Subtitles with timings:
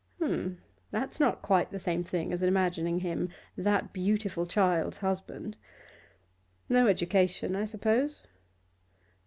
[0.19, 0.57] 'H'm!
[0.89, 5.57] That's not quite the same thing as imagining him that beautiful child's husband.
[6.67, 8.23] No education, I suppose?